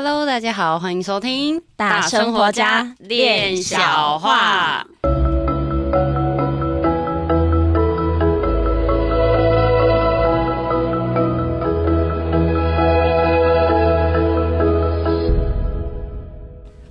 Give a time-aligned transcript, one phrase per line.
[0.00, 4.86] Hello，大家好，欢迎收听大生活家练小话。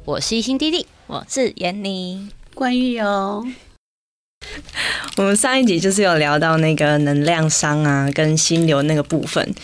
[0.03, 3.45] 我是一心弟弟，我是闫妮，关玉哦。
[5.15, 9.55] 我们上一集就是有聊到那个能量商啊，跟心流那个部分。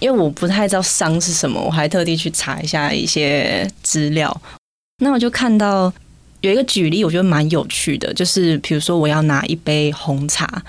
[0.00, 4.42] 因为我不太知道伤是什么，我还特地去查一下一些资料。
[4.98, 5.92] 那我就看到
[6.40, 10.62] 有一个举例，我觉得蛮有趣的，就是比如说我要拿一杯红茶，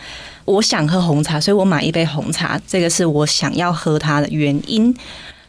[0.46, 4.96] 我想喝红茶，所以我买一杯红茶，这个是我想要喝它的原因。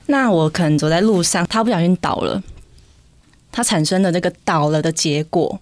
[0.07, 2.43] 那我可能走在路上，它不小心倒了，
[3.51, 5.59] 它产生的那个倒了的结果，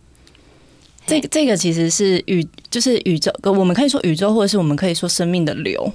[1.06, 5.92] 这个这个其实是宇，就是宇宙，我们可以说宇宙，或者是我们可以说生命的流。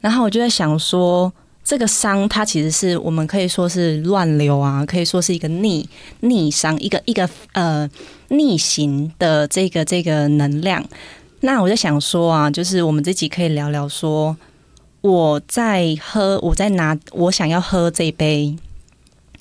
[0.00, 1.32] 然后我就在想说。
[1.64, 5.88] 这个伤，它其实是我们可以说是乱流啊，可以说是一个逆
[6.20, 7.88] 逆伤，一个一个呃
[8.28, 10.84] 逆行的这个这个能量。
[11.40, 14.36] 那我就想说啊，就是我们这集可以聊聊说，
[15.02, 18.54] 我在喝，我在拿，我想要喝这杯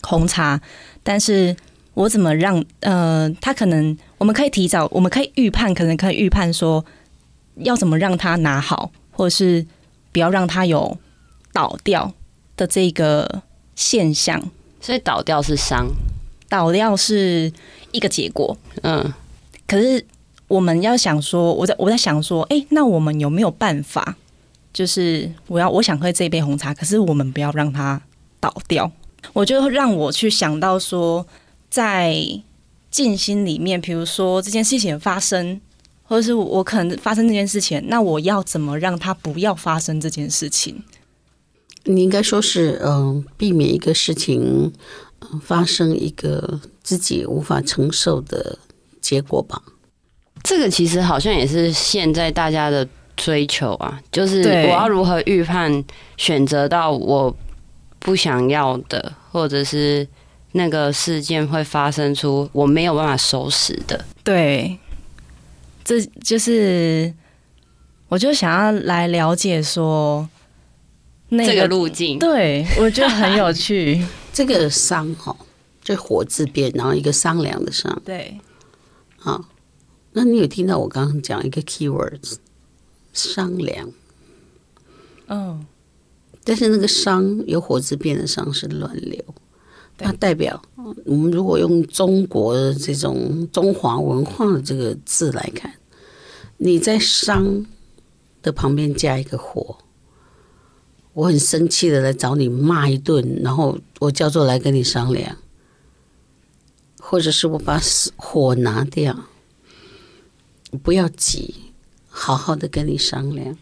[0.01, 0.61] 红茶，
[1.01, 1.55] 但是
[1.95, 6.85] 我怎么让呃，他可能我们可以提早，我们可以预判，可能可以预判说
[7.55, 9.65] 要怎么让他拿好，或者是
[10.11, 10.95] 不要让他有。
[11.53, 12.09] 倒掉
[12.61, 13.41] 的这个
[13.75, 14.39] 现象，
[14.79, 15.87] 所以倒掉是伤，
[16.47, 17.51] 倒掉是
[17.91, 18.55] 一个结果。
[18.83, 19.11] 嗯，
[19.65, 20.05] 可是
[20.47, 24.15] 我们要想说，我在我在想说，哎、欸，那我们有没有办法？
[24.71, 27.99] 就是我要我想喝这杯红茶，可是我们不要让它
[28.39, 28.91] 倒掉。
[29.33, 31.25] 我就让我去想到说，
[31.71, 32.15] 在
[32.91, 35.59] 静心里面，比如说这件事情发生，
[36.03, 40.83] 或者是我可能发生这件事情，那我要怎么让它不要发生这件事情？
[41.85, 44.71] 你应该说是，嗯、呃，避免一个事情
[45.41, 48.59] 发生一个自己无法承受的
[49.01, 49.59] 结果吧。
[50.43, 55.83] 这个其实好像也是现在大家的追求啊，就是我要如何预判
[56.17, 57.35] 选择到我
[57.97, 60.07] 不想要的，或者是
[60.51, 64.05] 那个事件会发生出我没有办法收拾的。
[64.23, 64.77] 对，
[65.83, 67.11] 这就是
[68.07, 70.29] 我就想要来了解说。
[71.33, 74.05] 那个、这个路径，对我觉得很有趣。
[74.33, 75.35] 这个商哈，
[75.81, 78.01] 就火字边，然后一个商量的商。
[78.03, 78.39] 对，
[79.17, 79.45] 好，
[80.11, 82.35] 那你有听到我刚刚讲一个 keywords
[83.13, 83.89] 商量？
[85.27, 85.65] 哦，
[86.43, 89.23] 但是那个商有火字边的商是乱流，
[89.97, 90.61] 它代表
[91.05, 95.73] 我们如果用中国的这种中华文化的这个字来看，
[96.57, 97.65] 你在商
[98.41, 99.77] 的旁边加一个火。
[101.13, 105.37] 我很生气的来找你骂一顿，然后我叫做来跟你商量，
[106.99, 107.81] 或者是我把
[108.15, 109.25] 火拿掉，
[110.81, 111.73] 不要急，
[112.09, 113.57] 好好的跟你商量。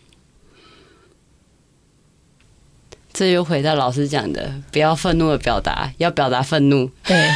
[3.11, 6.91] 这又回到老师讲的，不要愤怒的表达，要表达愤怒。
[7.03, 7.29] 对，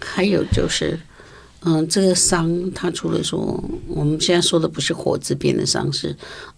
[0.00, 1.00] 还有就是。
[1.64, 6.16] 嗯，这个商，它除了说我们现在说的不是火字边的商，是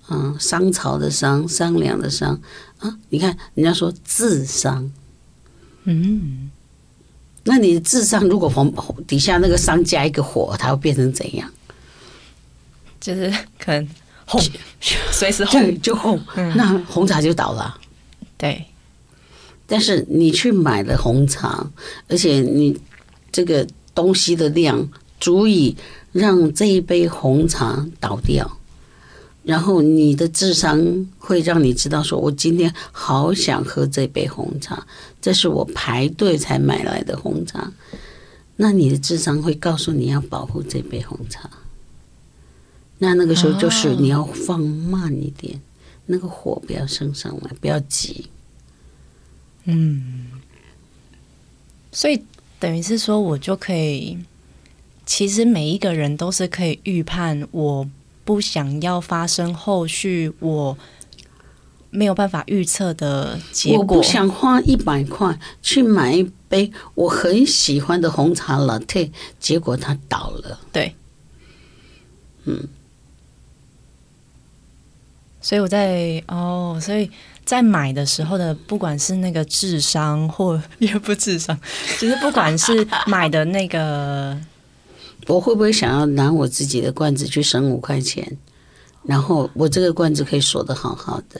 [0.08, 2.40] 嗯商朝的商，商量的商
[2.78, 2.98] 啊。
[3.10, 4.90] 你看人家说智商，
[5.82, 6.50] 嗯，
[7.44, 8.74] 那你智商如果红
[9.06, 11.52] 底下那个商加一个火，它会变成怎样？
[12.98, 13.86] 就是可能
[14.24, 14.40] 轰，
[15.12, 16.18] 随时轰就轰，
[16.56, 17.78] 那红茶就倒了。
[18.38, 18.64] 对，
[19.66, 21.70] 但是你去买了红茶，
[22.08, 22.80] 而且你
[23.30, 23.66] 这个。
[23.94, 24.88] 东西的量
[25.20, 25.76] 足以
[26.12, 28.58] 让这一杯红茶倒掉，
[29.42, 34.86] 然后你的智商会让你知道，说我今天好想喝这杯红茶，
[35.20, 37.72] 这是我排队才买来的红茶。
[38.56, 41.48] 那你的智商会告诉你要保护这杯红茶。
[42.98, 45.60] 那那个时候就是你要放慢一点，
[46.06, 48.26] 那个火不要升上来，不要急。
[49.64, 50.26] 嗯，
[51.90, 52.22] 所以。
[52.60, 54.18] 等于是说，我就可以，
[55.04, 57.90] 其实每一个人都是可以预判，我
[58.24, 60.78] 不想要发生后续我
[61.90, 63.78] 没有办法预测的结果。
[63.78, 70.60] 我不想花一百块去买一杯我很喜欢的红茶 latte，结果它倒了。
[70.72, 70.94] 对，
[72.44, 72.66] 嗯，
[75.42, 77.10] 所以我在哦，所以。
[77.44, 81.58] 在买的时候的，不管是那个智商或也不智商，
[82.00, 84.38] 就是不管是买的那个，
[85.28, 88.38] 我会不会想要拿我自己的罐子去省五块钱？
[89.04, 91.38] 然后我这个罐子可以锁得好好的，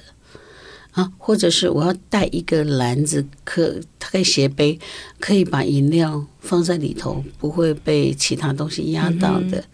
[0.92, 4.78] 啊，或者是我要带一个篮子，可它可以斜背，
[5.18, 9.56] 可以把饮料放在里头，不会被其他东西压到的。
[9.56, 9.64] 嗯、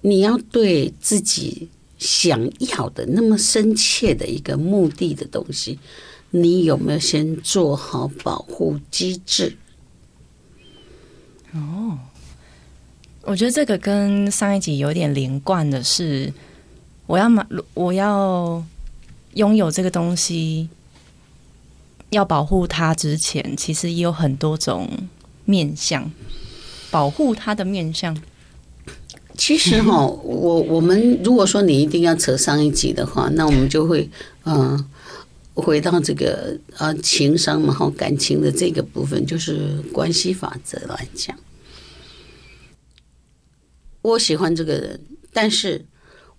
[0.00, 1.68] 你要对自己
[1.98, 5.78] 想要的那么深切的一个目的的东西，
[6.30, 9.56] 你有没有先做好保护机制？
[11.52, 11.98] 哦，
[13.22, 16.32] 我觉得这个跟上一集有点连贯的是，
[17.06, 18.64] 我要买，我要。
[19.34, 20.68] 拥有这个东西，
[22.10, 24.88] 要保护它之前，其实也有很多种
[25.44, 26.08] 面向。
[26.92, 28.16] 保护它的面向，
[29.36, 34.08] 其实哈，我我们如果说你一定要扯上一集的话，那我们就会
[34.44, 34.84] 嗯，
[35.54, 41.36] 回到这个呃情商嘛，哈，感情的这个部分，就是关系法则来讲。
[44.02, 45.00] 我喜欢这个人，
[45.32, 45.84] 但是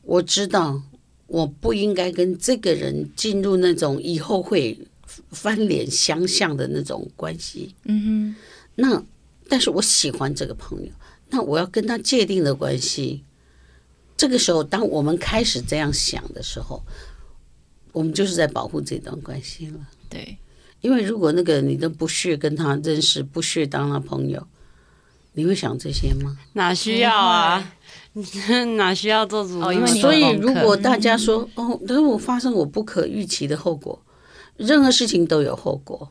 [0.01, 0.81] 我知道。
[1.27, 4.77] 我不应该跟这个人进入那种以后会
[5.31, 7.73] 翻脸相向的那种关系。
[7.85, 8.35] 嗯哼。
[8.75, 9.03] 那
[9.49, 10.91] 但是我喜欢这个朋友，
[11.35, 13.25] 那我要跟他界定的关系。
[14.15, 16.81] 这个时候，当我们开始这样想的时候，
[17.91, 19.79] 我们就是在保护这段关系了。
[20.09, 20.37] 对。
[20.79, 24.47] 因为如果那个你都不屑跟他认识，不屑当他朋友，
[25.33, 26.37] 你会想这些吗？
[26.53, 27.73] 哪需要啊？
[28.77, 29.59] 哪需要做主？
[29.59, 34.01] 哦，因为所以如果大家说哦，等我发生我不可预期的后果，
[34.55, 36.09] 任何事情都有后果，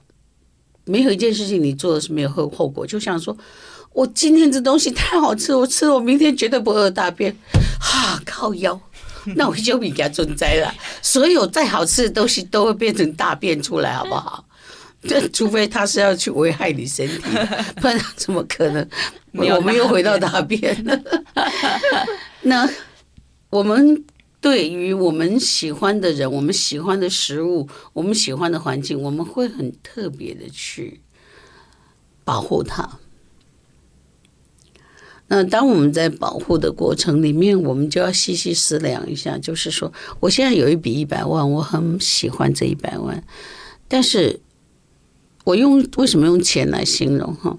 [0.85, 2.87] 没有一件事情你做的是没有后后果。
[2.87, 3.35] 就像说
[3.95, 7.35] 我今天这东西太好吃，我吃了我明天绝对不饿大便，
[7.81, 8.79] 哈，靠腰，
[9.37, 10.75] 那我就比较存在了。
[11.01, 14.45] 所有再好吃的东西都会变成大便出来，好不好？
[15.07, 17.23] 这除非他是要去危害你身体，
[17.81, 18.87] 不然怎么可能？
[19.33, 21.01] 我们又回到大便了。
[22.43, 22.69] 那
[23.51, 24.05] 我们
[24.41, 31.01] 对于我们喜欢的人、我们喜欢的食物、我们喜欢的环境，我们会很特别的去
[32.25, 32.99] 保护它。
[35.35, 43.23] 那当我们在保护的过程里面，我们就要细细思量一下，就是说，我现在有一笔一百万，我很喜欢这一百万，
[43.89, 44.41] 但是。
[45.45, 47.55] 我用为什么用钱来形容哈？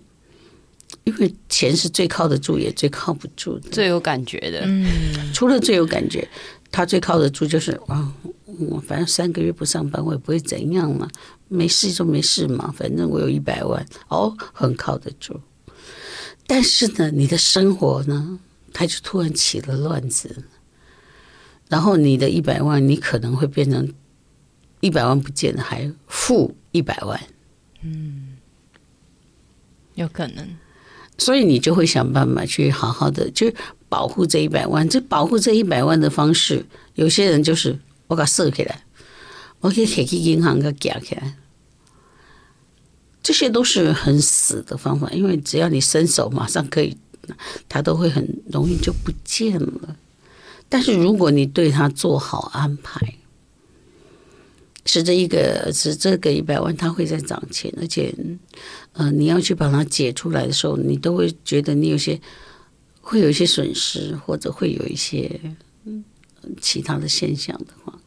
[1.03, 4.61] 因为钱是最靠得住，也最靠不住的，最有感觉的。
[4.65, 6.27] 嗯，除了最有感觉，
[6.71, 8.11] 他最靠得住就是啊，
[8.57, 11.07] 我反正三个月不上班，我也不会怎样嘛，
[11.47, 15.39] 没事就没事嘛，反正我有一百万，哦，很靠得住。
[16.47, 18.39] 但是呢，你的生活呢，
[18.71, 20.43] 它就突然起了乱子，
[21.69, 23.91] 然后你的一百万，你可能会变成
[24.81, 27.19] 一百万不见了，还负一百万。
[27.81, 28.37] 嗯，
[29.95, 30.57] 有可能，
[31.17, 33.55] 所以你就会想办法去好好的去
[33.89, 34.87] 保护这一百万。
[34.87, 38.83] 这保护这一百万的方式，有些人就是我给它设起来，
[39.61, 41.35] 我给以去银行给它夹起来，
[43.25, 46.95] 这些都是很死的方法，因为只要你伸手，马上可以，
[47.67, 49.95] 它都会很容易就不见了。
[50.69, 53.15] 但是如果你对它做好安排。
[54.87, 58.13] 是这一个，是这个一百万，它会在涨钱，而且，
[58.93, 62.21] 呃，你要去把它解出来的时候，你都会觉得你有些
[63.01, 65.41] 会有一些损失，或者会有一些
[65.85, 66.05] 嗯
[66.61, 67.99] 其他的现象的话，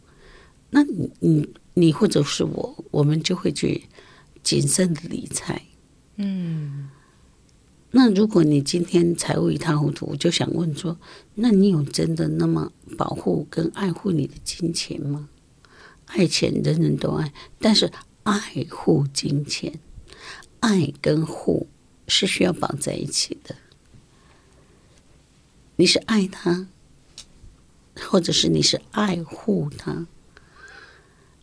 [0.70, 3.82] 那你你你或者是我，我们就会去
[4.48, 5.60] 谨慎的理财。
[6.16, 6.88] 嗯，
[7.90, 10.98] 那如果你今天财务一塌糊涂，我就想问说，
[11.34, 15.28] 那你有真的那么保护跟爱护你的金钱吗？
[16.06, 18.40] 爱钱人人都爱，但是爱
[18.70, 19.78] 护金钱，
[20.60, 21.66] 爱跟护
[22.06, 23.54] 是需要绑在一起的。
[25.76, 26.66] 你是爱他，
[27.96, 30.06] 或者是你是爱护他。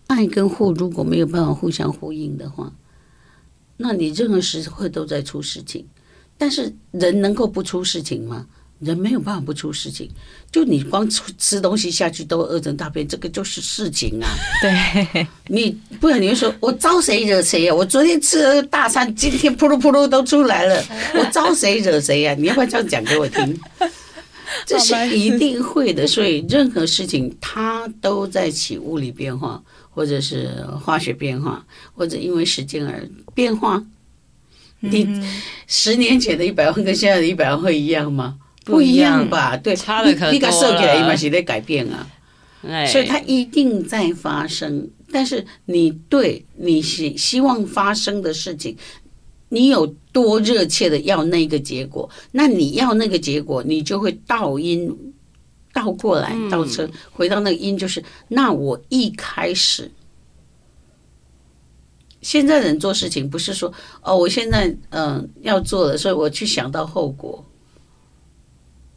[0.08, 2.74] 爱跟护如果没有办法互相呼应的话，
[3.78, 5.86] 那你任何时刻都在出事情。
[6.38, 8.46] 但是人能够不出事情吗？
[8.80, 10.10] 人没有办法不出事情，
[10.52, 14.28] 就你光吃吃东西下去都饿成大便，这个就是事情啊。
[14.62, 17.74] 对，你不然你会说，我招谁惹谁呀？
[17.74, 22.36] 我昨天吃了大餐，今天噗噜噗噜都出来了，我招谁惹谁呀？
[22.38, 23.58] 你要不要这样讲给我听？
[24.66, 26.06] 这是一定会的。
[26.06, 29.64] 所以任何事情它都在起物理变化，
[29.96, 30.50] 或者是
[30.84, 33.84] 化学变化，或者因为时间而变化。
[34.82, 35.08] 你
[35.66, 38.38] 十年前的一百万跟现在的一百万会一样吗？
[38.66, 39.56] 不一样吧？
[39.56, 40.32] 对，差的可多了。
[40.34, 42.08] 你个设计来，一是在改变啊，
[42.68, 44.88] 哎所以它一定在发生。
[45.12, 48.76] 但是你对你希希望发生的事情，
[49.50, 54.94] 你有多热切的要那个结果，那你要那个结果，你就会倒因
[55.76, 59.92] 倒过来倒车，回到那个音，就是那我一开始
[62.22, 67.44] 现在人做事情不是说哦，我现在嗯、呃、要做的，所以我去想到后果。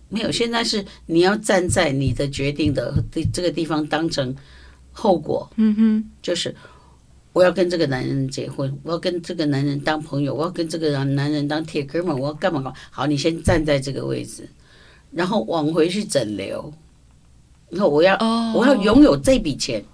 [0.08, 2.94] 没有，现在是你要站在你的决定的
[3.32, 4.35] 这个地方当成
[4.92, 5.50] 后果。
[5.56, 6.54] 嗯哼，就是
[7.32, 12.78] 我要跟这个男人结婚，我要跟这个男人当朋友，我要跟这个男人当铁哥们，我要干嘛干嘛？
[12.90, 14.49] 好，你先站在这个位置，
[15.10, 16.72] 然后往回去整流。
[17.70, 19.84] 然后我要，oh, 我要拥有这笔钱，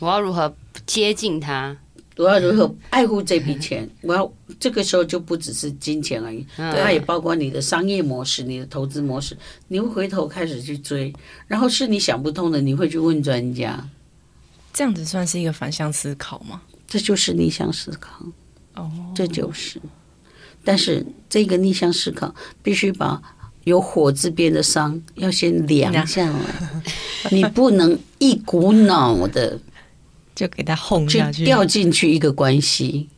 [0.00, 0.52] 我要如何
[0.84, 1.76] 接近他？
[2.16, 3.88] 我要如何爱护这笔钱？
[4.00, 9.36] 我要这个时候就不只是金钱而已，它也包括你的商业模式、你的投资模式。
[9.68, 11.12] 你会回头开始去追，
[11.46, 13.86] 然后是你想不通的，你会去问专家。
[14.72, 16.62] 这样子算是一个反向思考吗？
[16.88, 18.24] 这就是逆向思考。
[18.74, 19.80] 哦，这就是。
[20.64, 23.22] 但是这个逆向思考必须把
[23.66, 29.58] 有火字边的伤要先凉下来，你不能一股脑的。
[30.36, 33.08] 就给他轰下去，掉进去一个关系。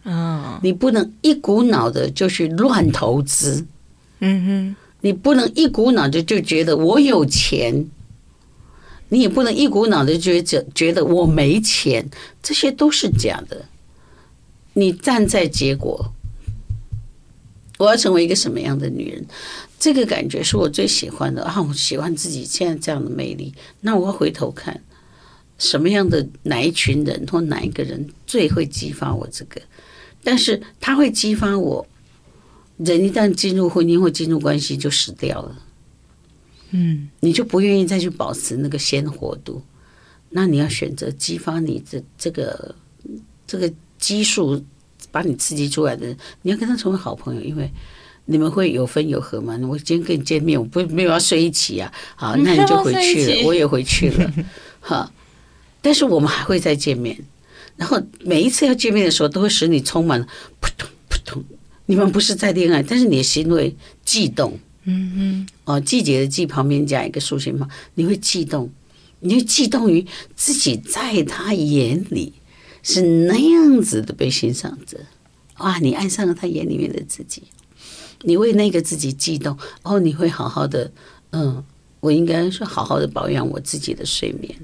[0.62, 3.66] 你不能一股脑的就去乱投资。
[4.20, 7.84] 嗯哼，你不能一股脑的就觉得我有钱，
[9.08, 12.08] 你也不能一股脑的觉得觉得我没钱，
[12.40, 13.64] 这些都是假的。
[14.74, 16.12] 你站在结果，
[17.78, 19.26] 我要成为一个什么样的女人？
[19.78, 21.62] 这个感觉是我最喜欢的啊！
[21.62, 23.54] 我喜欢自己现在这样的魅力。
[23.80, 24.82] 那我要回头看。
[25.60, 29.60] 什么样的哪一群人或哪一个人最会激发我这个？
[30.22, 31.84] 但是他会激发我，
[32.76, 35.62] 人一旦进入婚姻或进入关系就死掉了。
[36.70, 39.60] 嗯，你就不愿意再去保持那个鲜活度，
[40.30, 42.72] 那你要选择激发你的这个
[43.44, 43.68] 这个
[43.98, 44.64] 激素，
[45.10, 47.68] 把你刺激出来的人，你要跟他成为好朋友，因为
[48.30, 49.58] 你们会有分有合吗。
[49.62, 54.32] 我今天跟你见面，我不没有要睡一起啊，好， 那你就回去了，我也回去了，
[54.80, 55.10] 哈。
[55.80, 57.18] 但是我们还会再见面，
[57.76, 60.26] 然后每一次要见面的时候，都会使你充满了
[60.60, 61.42] 扑通扑通。
[61.86, 64.58] 你们不是在恋爱，但是你的心会悸动。
[64.84, 65.46] 嗯嗯。
[65.64, 68.70] 哦，季节的季旁边加一个竖心旁，你会悸动，
[69.20, 70.04] 你会悸动于
[70.36, 72.34] 自己在他眼里
[72.82, 74.98] 是那样子的被欣赏着。
[75.58, 77.42] 哇，你爱上了他眼里面的自己，
[78.22, 79.56] 你为那个自己悸动。
[79.82, 80.90] 然后，你会好好的，
[81.30, 81.64] 嗯，
[82.00, 84.54] 我应该是好好的保养我自己的睡眠。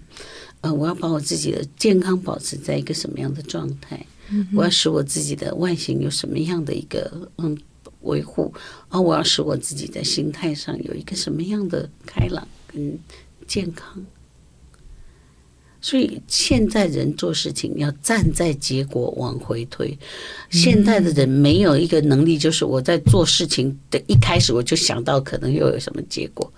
[0.61, 4.07] 呃，我要把我自己的健康保持在一个什么样的状态？
[4.55, 7.57] 我要使我自己的外形有什么样的一个嗯
[8.01, 8.53] 维护？
[8.89, 12.99] 啊，我要使我自己在心态上有一个什么样的开朗跟
[13.47, 14.03] 健康？
[15.85, 19.97] 所以现在人做事情要站在结果往回推。
[20.49, 26.51] 现在的人没有一个能力，就是我在做事情的一开始我就想到可能又有什么结果，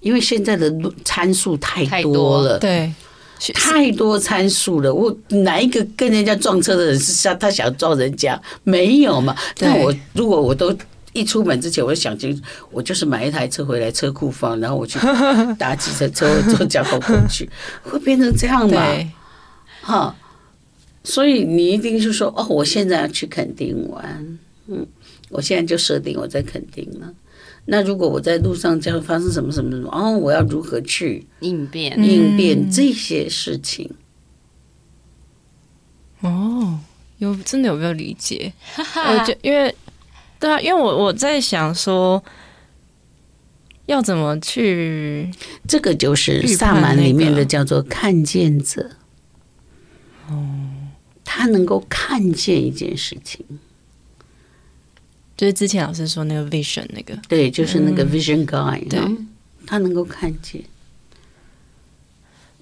[0.00, 0.68] 因为现在的
[1.04, 2.58] 参数太多了。
[2.58, 2.92] 对。
[3.54, 8.40] 太多参数了，我哪一个跟人家撞车的人是想他想撞人家？
[8.62, 9.36] 没有嘛？
[9.56, 10.72] 但我如果我都
[11.12, 14.98] 一出门之前，我就想清楚，我就是买一台车回来车库放，然后我去
[15.58, 17.48] 打几车车坐交通工具，
[17.84, 19.12] 会变成这样吗？
[19.82, 20.16] 哈，
[21.04, 24.38] 所以你一定是说哦，我现在要去垦丁玩，
[24.68, 24.86] 嗯，
[25.28, 27.12] 我现在就设定我在垦丁了。
[27.64, 33.90] 那如果我在路上将会发生什么什么什么哦，我要如何去应变应变这些事情？
[36.20, 36.80] 哦，
[37.18, 38.52] 有真的有没有理解？
[38.78, 39.72] 我觉因为
[40.42, 42.20] 对啊，因为我我在想说，
[43.86, 45.30] 要怎么去？
[45.68, 48.90] 这个就是萨满里面的叫做看见者。
[50.28, 50.58] 哦，
[51.24, 53.46] 他能够看见一件事情。
[55.36, 59.00] 就是之前老师说那个 vision 那个，对，就是那个 vision guy，对，
[59.64, 60.60] 他能够看见。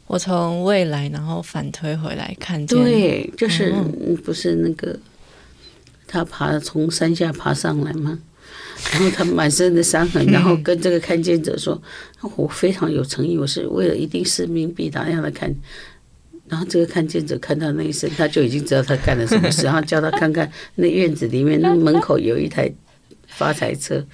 [0.06, 3.72] 我从未来然后反推回来看见，对，就是
[4.22, 4.98] 不是那个
[6.10, 8.18] 他爬从山下爬上来吗？
[8.92, 11.80] 然后他满身的伤痕，然后跟这个看见者说
[12.34, 15.54] ：“我非常有诚意，我是为了一定使命必达让他看。”
[16.48, 19.62] 然后这个看见者看到那一声，他就已经知道他干了什么事。
[19.62, 22.68] 然后叫他看看那院子里面那门口有一台
[23.28, 24.04] 发财车，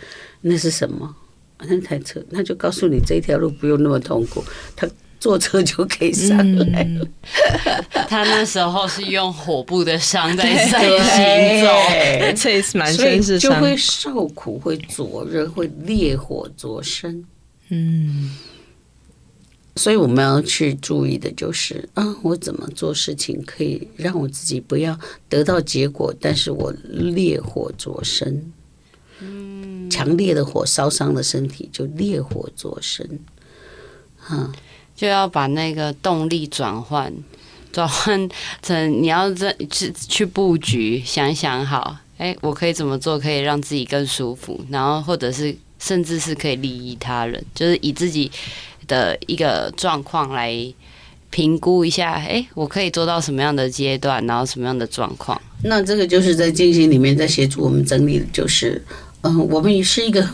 [0.42, 1.16] 那是什么？
[1.60, 4.86] 那台车，他就告诉你这条路不用那么痛苦，他
[5.18, 7.04] 坐车就可以上来了。
[7.04, 7.08] 嗯、
[8.08, 17.24] 他那时候是用火部的伤在在行走，这是满身是伤，就会受苦，会灼热，会烈火灼身。
[17.68, 18.36] 嗯。
[19.78, 28.50] 所以我们要去注意的就是，啊，我怎么做事情可以让我自己不要得到结果，但是我烈火灼身，
[29.20, 33.06] 嗯，强烈的火烧伤了身体，就烈火灼身，
[34.16, 34.50] 哈，
[34.96, 37.12] 就要把那个动力转换，
[37.70, 38.28] 转换
[38.62, 48.32] 成你要这去去布局，想想好，哎、我可以怎么做可以让自己更舒服，然后或者是甚至是可以利益他人，就是以自己
[48.88, 50.72] 的一个状况来。
[51.28, 55.38] 评估一下，哎、我可以做到什么样的阶段，然后什么样的状况？
[55.64, 58.82] 那这个就是在进行里面在协助我们整理，就是，
[59.20, 60.26] 嗯、我们也是一个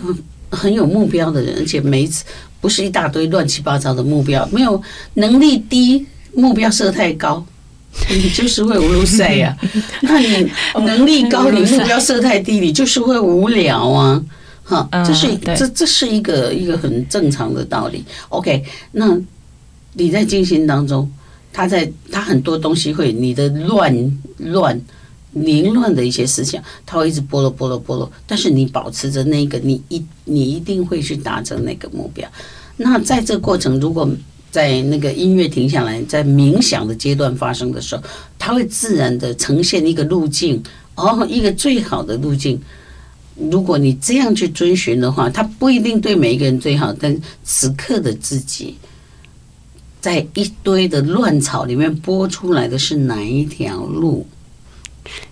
[0.52, 2.25] 很很有目标的人，而且每一次
[2.61, 4.80] 不是一大堆乱七八糟的目标，没有
[5.14, 7.44] 能力低，目标设太高，
[8.09, 9.56] 你就是会无路赛呀。
[10.02, 10.50] 那你
[10.85, 14.23] 能力高，你目标设太低，你就是会无聊啊。
[14.62, 18.04] 哈，这是这这是一个一个很正常的道理。
[18.28, 19.18] OK，那。
[19.94, 21.06] 你在进行当中，
[21.52, 23.94] 他在他很多东西会你的乱
[24.38, 24.80] 乱
[25.33, 28.11] 凌乱的一些思想，它会一直拨落拨落拨落。
[28.27, 32.29] 但是你保持着那个，你一你一定会去达成那个目标。
[32.77, 34.09] 那在这过程，如果
[34.51, 38.03] 在那个音乐停下来，在冥想的阶段发生的时候，
[38.39, 40.62] 它会自然的呈现一个路径，
[40.95, 42.61] 哦，一个最好的路径。
[43.35, 48.77] 如果你这样去遵循的话，它不一定对每一个人最好，但此刻的自己。
[50.03, 54.27] 在一堆的乱草里面播出来的是哪一条路？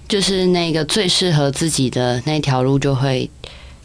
[0.08, 3.28] 就是那个最适合自己的那条路就会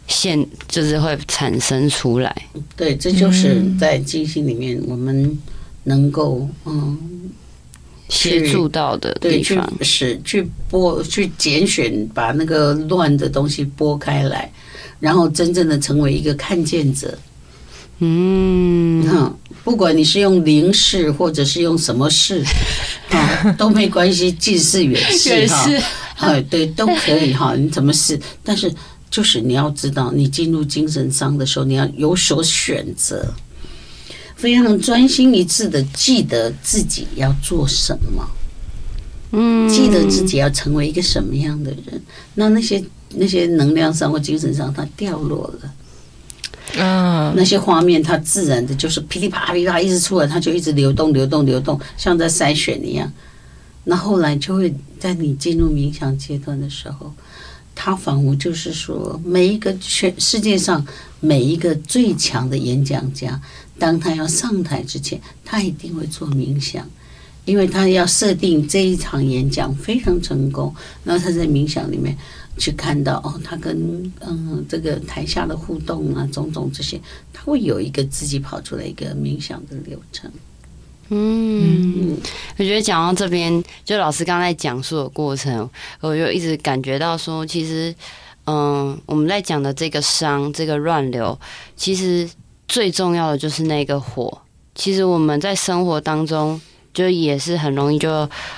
[0.07, 2.35] 现，就是会产生出来。
[2.75, 5.37] 对，这就是在静心里面我们
[5.83, 6.97] 能够嗯
[8.09, 14.51] 协助到的地方，是去拨去拣选，把那个乱的东西拨开来，
[14.99, 17.17] 然后真正的成为一个看见者。
[17.99, 19.35] 嗯，哈，
[19.65, 22.43] 不管你是用灵视或者是用什么视，
[23.09, 28.17] 啊，都没关系，近视远视哈，哎，对，都可以哈，你怎么视？
[28.43, 28.71] 但是
[29.09, 33.33] 就是你要知道，你进入精神伤的时候，你要有所选择，
[34.35, 38.29] 非常专心一致的记得自己要做什么，
[39.31, 41.99] 嗯，记得自己要成为一个什么样的人，
[42.35, 42.83] 那那些
[43.15, 45.73] 那些能量上或精神上，它掉落了。
[46.73, 53.09] 嗯，那些画面它自然的就是噼里啪啦噼里啪啦一直出来，它就一直流动流动流动，像在筛选一样。
[53.85, 57.13] 那后来就会在你进入冥想阶段的时候，
[57.75, 60.85] 它仿佛就是说，每一个全世界上
[61.19, 63.39] 每一个最强的演讲家，
[63.77, 66.85] 当他要上台之前，他一定会做冥想，
[67.45, 70.73] 因为他要设定这一场演讲非常成功，
[71.03, 72.17] 然后他在冥想里面。
[72.57, 76.99] 去看到哦，他跟嗯这个台下的互动啊，种种这些，
[77.33, 80.31] 他会有一个自己跑出来一个冥想的流程。
[81.09, 82.17] 嗯，
[82.57, 87.93] 我觉得讲到这边，就老师刚才讲述的过程，我就一直感觉到说，其实
[88.45, 91.37] 嗯，我们在讲的这个伤，这个乱流，
[91.75, 92.29] 其实
[92.67, 94.41] 最重要的就是那个火。
[94.73, 96.59] 其实我们在生活当中。
[96.95, 98.09] 就也是很容易就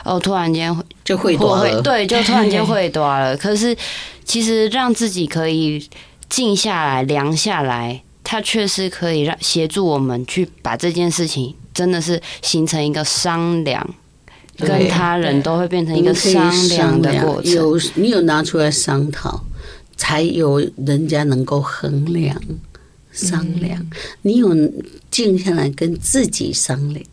[0.06, 0.74] 哦，突然间
[1.04, 3.36] 就会多了，对，就突然间会 多了。
[3.36, 3.76] 可是
[4.24, 5.84] 其实让自己可以
[6.30, 13.96] 静下来、凉下来，它确实可以让协助我们去把这件事情真的是形成一个商量，
[14.58, 17.52] 跟他人都会变成一个商量的过程。
[17.52, 19.44] 有你有拿出来商讨，
[19.96, 22.40] 才有人家能够衡量
[23.12, 23.84] 商量。
[24.22, 24.54] 你有
[25.10, 27.04] 静下来跟自己商量。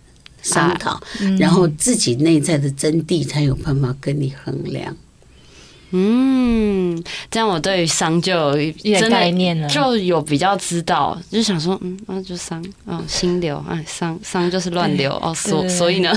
[0.44, 1.00] 商讨，
[1.38, 4.94] 然后自己内在的真谛才有办法跟你衡量。
[5.96, 16.12] 嗯，这样我对于伤就有一点概念了，就有比较知道，就想说，嗯，那就伤，哦，心流，啊，伤伤就是乱流，哦，所所以呢，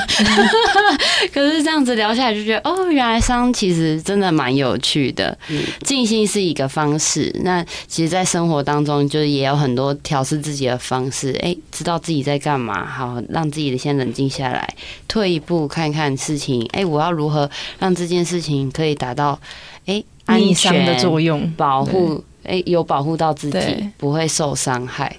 [1.32, 5.38] 可是这样子聊下来就觉得，哦，原来伤其实真的蛮有趣的。
[5.84, 11.38] 静心是一个方式，那其实，在生活当中，就是也有很多调试自己的方式。
[11.44, 14.68] 哎，知道自己在干嘛，好，让自己先冷静下来，
[15.08, 16.68] 退一步看看事情。
[16.74, 19.40] 哎，我要如何让这件事情可以达到？
[19.86, 25.16] 哎，安全的作用，保护，哎，有保护到自己，不会受伤害，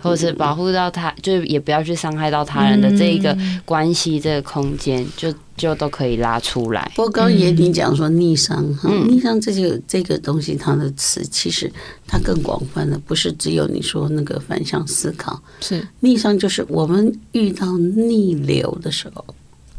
[0.00, 6.90] 或者是保护到他，就也不要去伤害到他人的这一个关系，这个空间，就就都可以拉出来。
[6.94, 11.70] 不过刚刚也你讲说逆商哈，逆商这个这个东西，它的词其实
[12.06, 19.24] 它更广泛的，不是只有你说那个反向思考，是逆商就是我们遇到逆流的时候，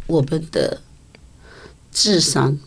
[0.07, 0.81] 我们的
[1.91, 2.57] 智商。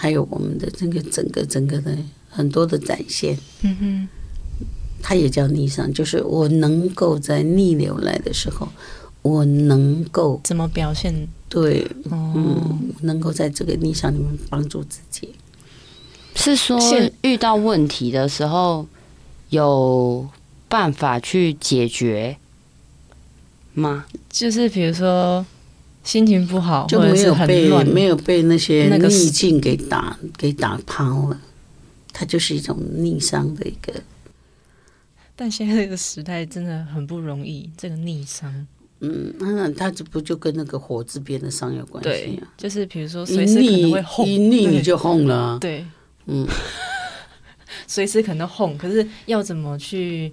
[0.00, 1.94] 还有我们的这个整个整个的
[2.30, 4.08] 很多的展现，嗯哼，
[5.02, 8.66] 它也叫逆商，就是我能够在逆流来的时候，
[9.20, 11.28] 我能够怎么表现？
[11.50, 15.34] 对，嗯，能够在这个逆商里面帮助自己。
[16.34, 16.80] 是说
[17.20, 18.86] 遇到问题的时候
[19.50, 20.26] 有
[20.66, 22.38] 办法去解决
[23.74, 24.06] 吗？
[24.30, 25.44] 就是比如说。
[26.10, 31.40] 心情不好，就没有被没有被那些逆境给打、那个、给打抛了，
[32.12, 33.92] 它就是一种逆商的一个。
[35.36, 38.66] 但现在这个时代真的很不容易，这个逆商。
[38.98, 42.12] 嗯，那它这不就跟那个火字边的商有关系啊？
[42.12, 45.58] 对，就是比如说随时可能会轰，一逆你就轰了、啊。
[45.60, 45.86] 对，
[46.26, 46.44] 嗯，
[47.86, 50.32] 随时可能轰，可是要怎么去？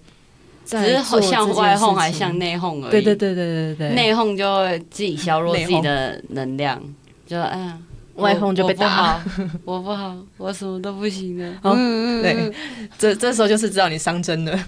[0.68, 2.92] 只是向外哄还是向内哄而已。
[2.92, 6.82] 对对对对对对，内哄就会自己削弱自己的能量，
[7.26, 7.78] 就哎呀。
[8.18, 9.24] 外哄就被打，
[9.64, 11.54] 我不好，我什么都不行了。
[11.62, 12.52] 嗯，对，
[12.98, 14.60] 这这时候就是知道你伤真了，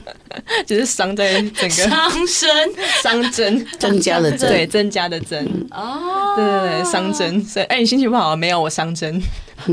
[0.68, 2.48] 就是伤在整个伤身，
[3.02, 5.42] 伤针增加的针，对，增加的针。
[5.70, 7.42] 哦，对对对，伤针。
[7.42, 8.60] 所以，哎，你心情不好没有？
[8.60, 9.18] 我伤针，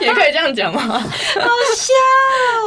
[0.00, 0.80] 也可以这样讲吗？
[0.80, 1.92] 好笑。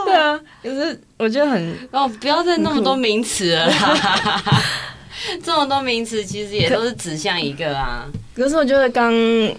[0.06, 4.44] 对啊，可是我觉得很哦，不要再那么多名词了啦。
[5.44, 8.06] 这么多名词，其实也都是指向一个啊。
[8.36, 9.14] 可是我觉得刚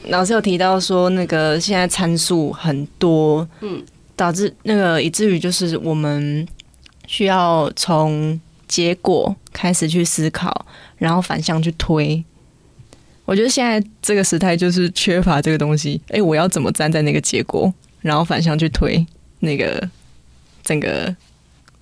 [0.08, 3.82] 老师有提到说，那个现在参数很多，嗯，
[4.16, 6.46] 导致那个以至于就是我们
[7.06, 12.22] 需要从结果开始去思考，然后反向去推。
[13.32, 15.98] 我觉得现在这个时代就是缺乏这个东西。
[16.08, 19.06] 哎，我要怎么站在那个结果，然后反向去推
[19.40, 19.88] 那个
[20.62, 21.16] 整个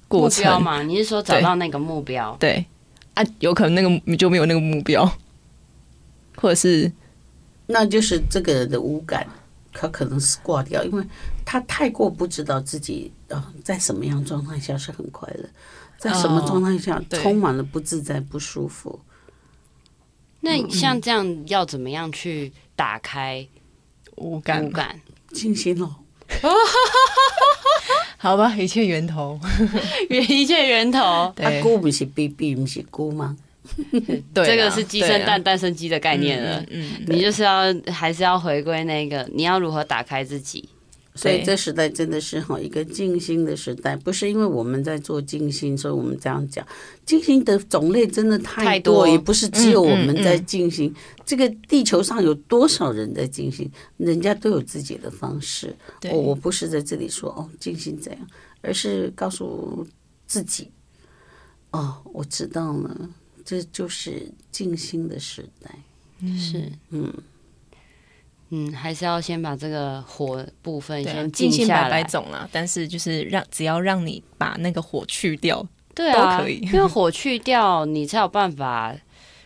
[0.07, 0.81] 过程目标嘛？
[0.83, 2.37] 你是说找到那个目标？
[2.39, 2.53] 对。
[2.53, 2.67] 对
[3.15, 5.05] 啊，有可能那个就没有那个目标，
[6.37, 6.93] 或者是，
[7.67, 9.27] 那就是这个人的五感，
[9.73, 11.05] 他可能是挂掉，因为
[11.45, 15.45] 他太过不知道自己啊，在什么样状态下是很快乐，
[15.99, 19.01] 在什么状态下充满了不自在、不舒服。
[20.41, 23.47] 那像这样要怎么样去打开
[24.17, 24.65] 五感？
[24.65, 25.01] 五感
[25.33, 25.97] 静心咯。
[28.17, 29.39] 好吧，一切源头，
[30.11, 31.33] 一切源头。
[31.35, 33.37] 对，菇不是 BB，不是菇吗？
[34.35, 36.65] 对，这个是鸡生蛋，蛋生鸡的概念了。
[36.71, 40.69] 嗯，你就是要还是要回归那个，你要如何打开自己？
[41.21, 46.67] 所以这时代真的是好一个静心的时代，不是因为我们在做静心，所以我们这样讲。
[47.05, 50.95] 静心的种类真的太多，也不是只有我们在静心。
[51.27, 53.71] 这个地球上有多少人在静心？
[53.99, 55.77] 人家都有自己的方式。
[56.11, 58.27] 我我不是在这里说哦静心怎样，
[58.63, 59.87] 而是告诉
[60.27, 60.71] 自己，
[61.73, 63.11] 哦，我知道了，
[63.45, 65.71] 这就是静心的时代。
[66.39, 67.13] 是，嗯。
[68.51, 72.49] 嗯，还是要先把这个火部分先静心百百种啊。
[72.51, 76.59] 但是就是让只要让你把那个火去掉，对啊，都可以。
[76.73, 78.93] 因为火去掉，你才有办法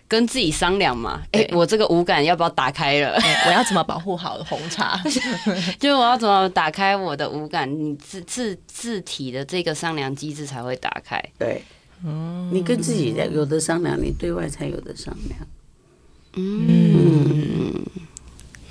[0.08, 1.20] 跟自己商量嘛。
[1.32, 3.10] 哎、欸，我这个五感要不要打开了？
[3.20, 4.98] 欸、我要怎么保护好红茶？
[5.78, 7.70] 就我要怎么打开我的五感？
[7.70, 11.22] 你自自自体的这个商量机制才会打开。
[11.38, 11.62] 对，
[12.02, 15.40] 嗯，你跟自己有的商量，你对外才有的商量。
[16.36, 16.66] 嗯。
[16.68, 17.84] 嗯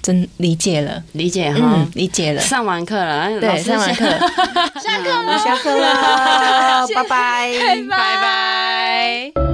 [0.03, 2.41] 真理解了，理解哈，理解了。
[2.41, 4.05] 上完课了，对，上完课，
[4.83, 7.51] 下课了，下课了，拜拜，
[7.89, 9.52] 拜拜。